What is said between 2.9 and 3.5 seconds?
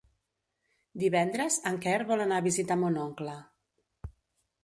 oncle.